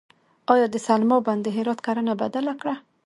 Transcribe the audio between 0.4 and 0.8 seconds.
آیا د